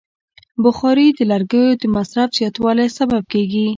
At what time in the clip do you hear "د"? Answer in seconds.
1.17-1.19, 1.81-1.83